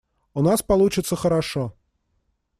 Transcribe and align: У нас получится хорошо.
У 0.33 0.41
нас 0.41 0.63
получится 0.63 1.15
хорошо. 1.15 1.73